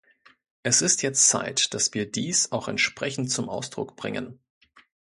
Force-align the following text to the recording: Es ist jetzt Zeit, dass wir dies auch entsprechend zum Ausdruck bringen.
Es 0.63 0.81
ist 0.81 1.03
jetzt 1.03 1.29
Zeit, 1.29 1.75
dass 1.75 1.93
wir 1.93 2.11
dies 2.11 2.51
auch 2.51 2.67
entsprechend 2.67 3.29
zum 3.29 3.49
Ausdruck 3.49 3.95
bringen. 3.95 4.39